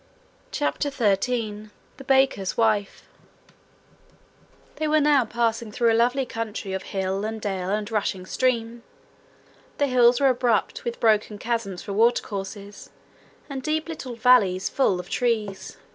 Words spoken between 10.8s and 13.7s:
with broken chasms for watercourses, and